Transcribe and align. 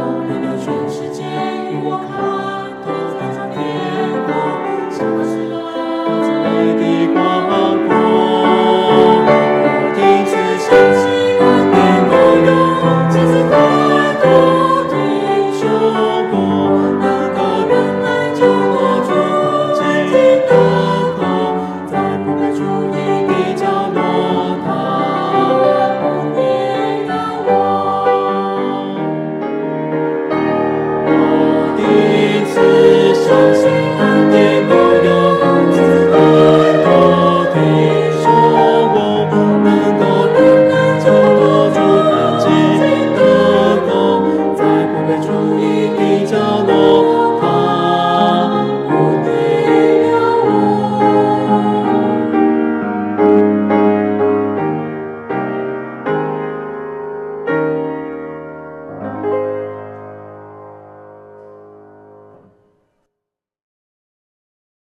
Oh. 0.00 0.37